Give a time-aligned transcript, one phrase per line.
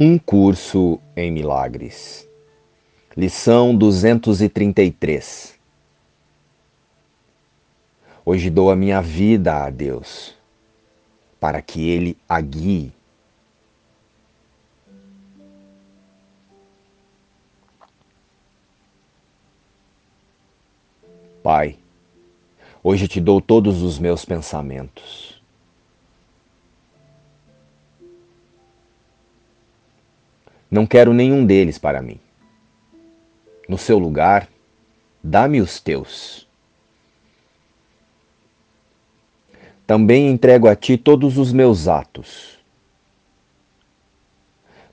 [0.00, 2.28] Um curso em milagres.
[3.16, 5.58] Lição 233.
[8.24, 10.36] Hoje dou a minha vida a Deus,
[11.40, 12.92] para que Ele a guie.
[21.42, 21.76] Pai,
[22.84, 25.37] hoje te dou todos os meus pensamentos
[30.70, 32.20] Não quero nenhum deles para mim.
[33.68, 34.48] No seu lugar,
[35.22, 36.46] dá-me os teus.
[39.86, 42.58] Também entrego a ti todos os meus atos,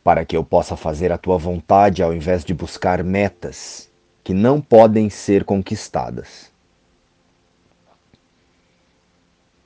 [0.01, 3.89] para que eu possa fazer a tua vontade ao invés de buscar metas
[4.23, 6.51] que não podem ser conquistadas.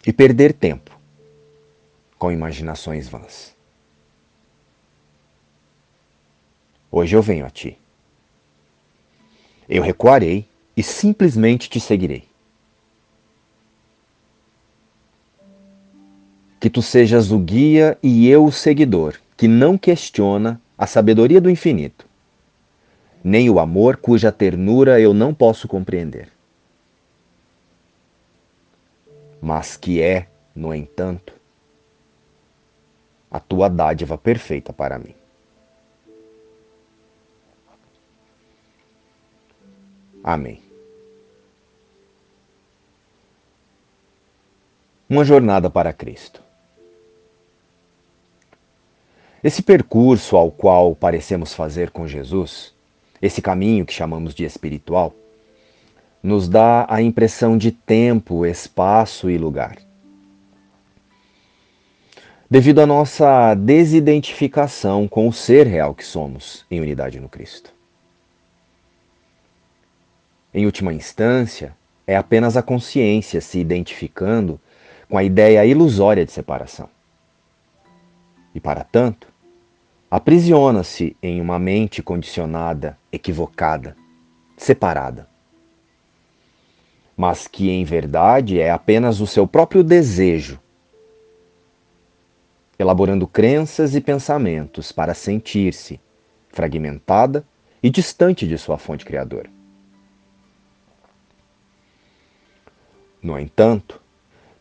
[0.05, 0.97] E perder tempo
[2.17, 3.58] com imaginações vãs.
[6.91, 7.77] Hoje eu venho a ti.
[9.67, 12.27] Eu recuarei e simplesmente te seguirei.
[16.59, 21.49] Que tu sejas o guia e eu o seguidor, que não questiona a sabedoria do
[21.49, 22.05] infinito,
[23.23, 26.29] nem o amor cuja ternura eu não posso compreender.
[29.41, 31.33] Mas que é, no entanto,
[33.29, 35.13] a tua dádiva perfeita para mim.
[40.31, 40.61] Amém.
[45.09, 46.43] Uma jornada para Cristo.
[49.43, 52.75] Esse percurso ao qual parecemos fazer com Jesus,
[53.19, 55.15] esse caminho que chamamos de espiritual,
[56.21, 59.79] nos dá a impressão de tempo, espaço e lugar.
[62.47, 67.78] Devido à nossa desidentificação com o ser real que somos em unidade no Cristo.
[70.53, 71.75] Em última instância,
[72.07, 74.59] é apenas a consciência se identificando
[75.07, 76.89] com a ideia ilusória de separação.
[78.53, 79.27] E, para tanto,
[80.09, 83.95] aprisiona-se em uma mente condicionada, equivocada,
[84.57, 85.27] separada.
[87.15, 90.59] Mas que, em verdade, é apenas o seu próprio desejo,
[92.79, 95.99] elaborando crenças e pensamentos para sentir-se
[96.47, 97.45] fragmentada
[97.83, 99.58] e distante de sua fonte criadora.
[103.21, 104.01] No entanto,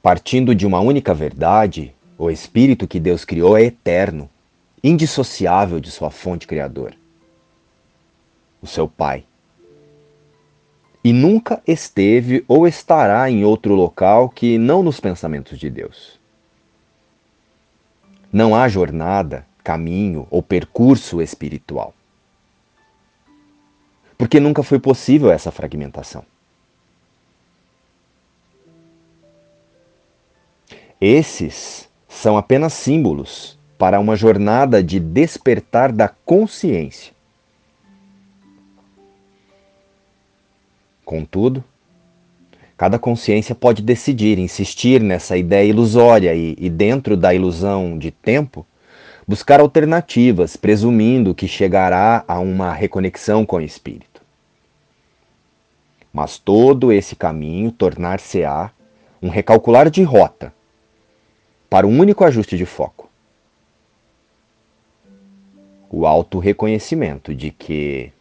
[0.03, 4.29] partindo de uma única verdade, o espírito que Deus criou é eterno,
[4.83, 6.95] indissociável de sua fonte criadora,
[8.61, 9.25] o seu Pai.
[11.05, 16.19] E nunca esteve ou estará em outro local que não nos pensamentos de Deus.
[18.33, 21.95] Não há jornada, caminho ou percurso espiritual.
[24.19, 26.25] Porque nunca foi possível essa fragmentação.
[31.01, 37.13] Esses são apenas símbolos para uma jornada de despertar da consciência.
[41.05, 41.63] Contudo,
[42.77, 48.67] cada consciência pode decidir insistir nessa ideia ilusória e, e, dentro da ilusão de tempo,
[49.27, 54.21] buscar alternativas, presumindo que chegará a uma reconexão com o espírito.
[56.13, 58.73] Mas todo esse caminho tornar-se-á
[59.23, 60.58] um recalcular de rota
[61.69, 63.09] para um único ajuste de foco.
[65.91, 68.13] O auto-reconhecimento de que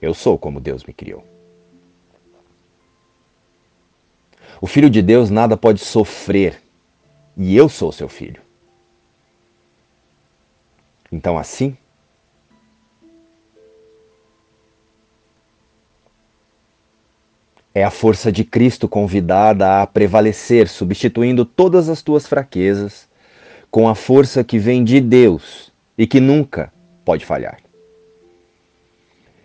[0.00, 1.24] eu sou como Deus me criou.
[4.60, 6.62] O filho de Deus nada pode sofrer
[7.36, 8.42] e eu sou seu filho.
[11.10, 11.76] Então, assim,
[17.74, 23.08] É a força de Cristo convidada a prevalecer, substituindo todas as tuas fraquezas
[23.70, 26.72] com a força que vem de Deus e que nunca
[27.04, 27.58] pode falhar.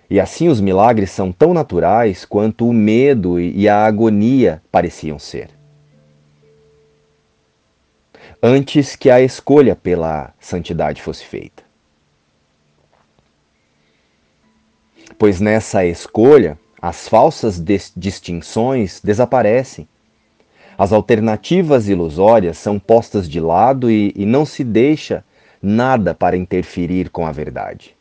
[0.09, 5.49] E assim os milagres são tão naturais quanto o medo e a agonia pareciam ser.
[8.41, 11.63] Antes que a escolha pela santidade fosse feita.
[15.17, 17.59] Pois nessa escolha, as falsas
[17.97, 19.87] distinções desaparecem.
[20.77, 25.25] As alternativas ilusórias são postas de lado e, e não se deixa
[25.59, 27.97] nada para interferir com a verdade.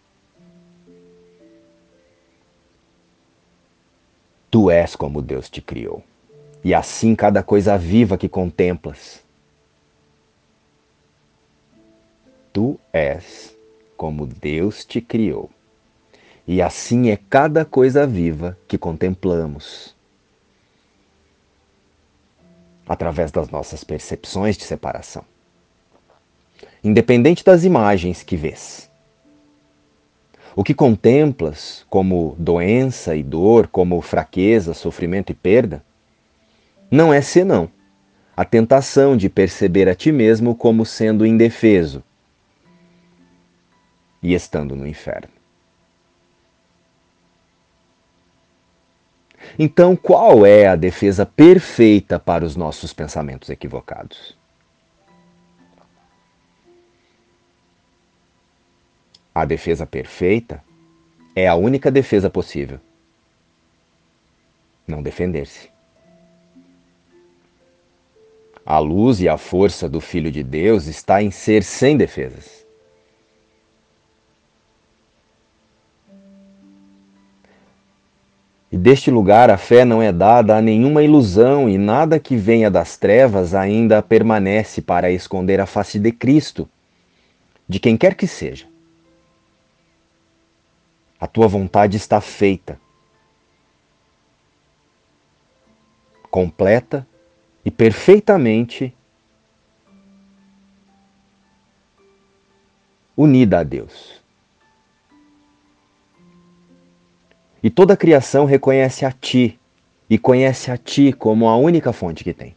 [4.51, 6.05] Tu és como Deus te criou,
[6.63, 9.25] e assim cada coisa viva que contemplas.
[12.53, 13.57] Tu és
[13.97, 15.49] como Deus te criou.
[16.47, 19.95] E assim é cada coisa viva que contemplamos.
[22.87, 25.25] Através das nossas percepções de separação.
[26.83, 28.91] Independente das imagens que vês.
[30.55, 35.83] O que contemplas como doença e dor, como fraqueza, sofrimento e perda,
[36.91, 37.71] não é senão
[38.37, 42.03] a tentação de perceber a ti mesmo como sendo indefeso
[44.23, 45.44] e estando no inferno.
[49.59, 54.37] Então, qual é a defesa perfeita para os nossos pensamentos equivocados?
[59.35, 60.63] A defesa perfeita
[61.35, 62.79] é a única defesa possível.
[64.87, 65.69] Não defender-se.
[68.65, 72.64] A luz e a força do Filho de Deus está em ser sem defesas.
[78.85, 82.99] Deste lugar a fé não é dada a nenhuma ilusão, e nada que venha das
[82.99, 86.69] trevas ainda permanece para esconder a face de Cristo,
[87.67, 88.69] de quem quer que seja.
[91.19, 92.79] A tua vontade está feita,
[96.31, 97.07] completa
[97.65, 98.95] e perfeitamente
[103.17, 104.24] unida a Deus.
[107.65, 109.59] E toda a criação reconhece a Ti
[110.11, 112.55] e conhece a Ti como a única fonte que tem.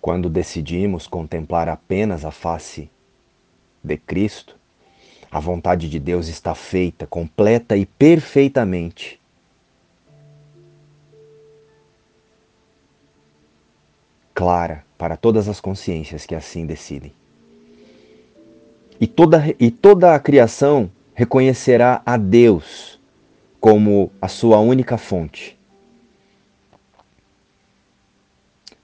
[0.00, 2.90] Quando decidimos contemplar apenas a face
[3.84, 4.56] de Cristo,
[5.30, 9.19] a vontade de Deus está feita completa e perfeitamente
[14.40, 17.12] clara para todas as consciências que assim decidem.
[18.98, 22.98] E toda, e toda a criação reconhecerá a Deus
[23.60, 25.58] como a sua única fonte.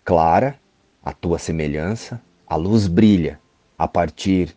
[0.05, 0.61] Clara,
[1.03, 3.41] a tua semelhança, a luz brilha
[3.79, 4.55] a partir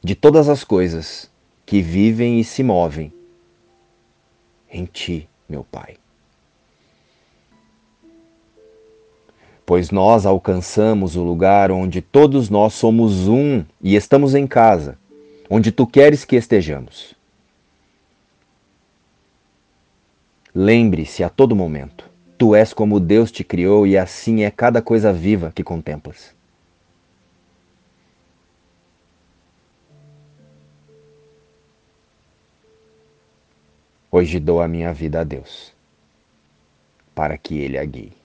[0.00, 1.28] de todas as coisas
[1.66, 3.12] que vivem e se movem
[4.70, 5.99] em ti, meu Pai.
[9.70, 14.98] Pois nós alcançamos o lugar onde todos nós somos um e estamos em casa,
[15.48, 17.14] onde tu queres que estejamos.
[20.52, 25.12] Lembre-se a todo momento: tu és como Deus te criou e assim é cada coisa
[25.12, 26.34] viva que contemplas.
[34.10, 35.72] Hoje dou a minha vida a Deus,
[37.14, 38.19] para que Ele a guie.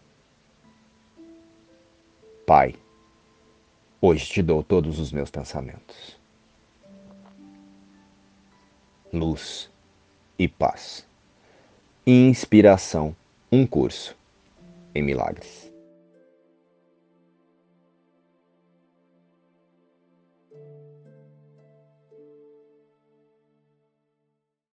[2.45, 2.75] Pai,
[3.99, 6.15] hoje te dou todos os meus pensamentos.
[9.11, 9.67] Luz
[10.37, 11.07] e paz.
[12.05, 13.15] Inspiração,
[13.51, 14.15] um curso
[14.93, 15.64] em milagres.